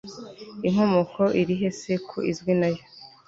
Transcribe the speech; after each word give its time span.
inkomoko 0.67 1.21
iri 1.41 1.53
he 1.61 1.69
se 1.81 1.93
ko 2.09 2.17
izwi 2.31 2.53
nayo 2.59 2.83